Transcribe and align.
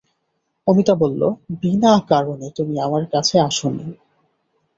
অমিতা 0.67 0.93
বলল, 0.95 1.21
বিনা 1.61 1.93
কারণে 2.09 2.47
তুমি 2.55 2.75
আমার 2.79 3.03
কাছে 3.11 3.35
আস 3.39 3.59
নি। 3.67 3.87